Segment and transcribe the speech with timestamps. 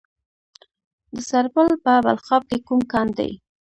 [1.13, 3.31] د سرپل په بلخاب کې کوم کان دی؟